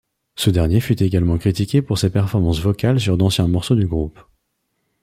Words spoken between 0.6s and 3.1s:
fut également critiqué pour ses performances vocales